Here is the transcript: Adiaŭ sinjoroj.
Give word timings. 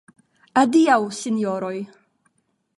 Adiaŭ 0.61 0.97
sinjoroj. 1.19 1.75